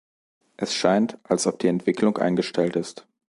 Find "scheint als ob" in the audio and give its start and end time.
0.73-1.59